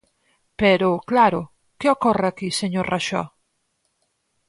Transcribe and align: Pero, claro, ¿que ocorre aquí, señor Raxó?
Pero, 0.61 0.89
claro, 1.11 1.41
¿que 1.79 1.87
ocorre 1.95 2.25
aquí, 2.27 2.49
señor 2.61 2.85
Raxó? 2.91 3.23